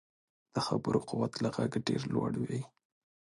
[0.53, 2.61] د خبرو قوت له غږ ډېر لوړ وي